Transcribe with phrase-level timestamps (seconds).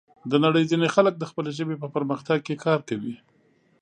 [0.31, 3.15] د نړۍ ځینې خلک د خپلې ژبې په پرمختګ کې کار کوي.